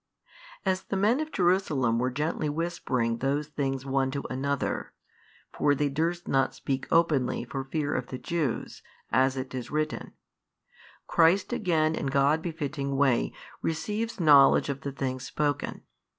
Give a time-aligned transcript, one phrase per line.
[0.65, 4.93] As the men of Jerusalem were gently whispering those things one to another
[5.51, 10.13] (for they durst not speak openly for fear of the Jews, as it is written)
[11.05, 15.83] Christ again in God befitting way receives knowledge of the things spoken.